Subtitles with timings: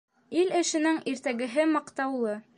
[0.43, 2.37] Ил эшенең иртәгеһе маҡтаулы.